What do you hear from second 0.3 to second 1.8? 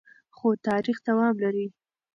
خو تاریخ دوام لري.